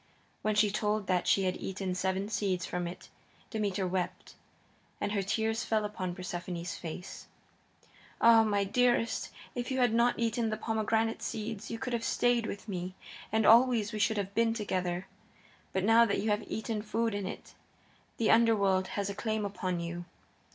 When 0.41 0.55
she 0.55 0.71
told 0.71 1.05
that 1.05 1.27
she 1.27 1.43
had 1.43 1.57
eaten 1.57 1.93
seven 1.93 2.27
seeds 2.27 2.65
from 2.65 2.87
it 2.87 3.09
Demeter 3.51 3.85
wept, 3.85 4.33
and 4.99 5.11
her 5.11 5.21
tears 5.21 5.63
fell 5.63 5.85
upon 5.85 6.15
Persephone's 6.15 6.73
face. 6.75 7.27
"Ah, 8.19 8.43
my 8.43 8.63
dearest," 8.63 9.25
she 9.25 9.29
cried, 9.29 9.59
"if 9.61 9.69
you 9.69 9.77
had 9.77 9.93
not 9.93 10.17
eaten 10.17 10.49
the 10.49 10.57
pomegranate 10.57 11.21
seeds 11.21 11.69
you 11.69 11.77
could 11.77 11.93
have 11.93 12.03
stayed 12.03 12.47
with 12.47 12.67
me, 12.67 12.95
and 13.31 13.45
always 13.45 13.93
we 13.93 13.99
should 13.99 14.17
have 14.17 14.33
been 14.33 14.55
together. 14.55 15.05
But 15.71 15.83
now 15.83 16.05
that 16.05 16.19
you 16.19 16.31
have 16.31 16.49
eaten 16.49 16.81
food 16.81 17.13
in 17.13 17.27
it, 17.27 17.53
the 18.17 18.31
Underworld 18.31 18.87
has 18.97 19.07
a 19.07 19.13
claim 19.13 19.45
upon 19.45 19.79
you. 19.79 20.05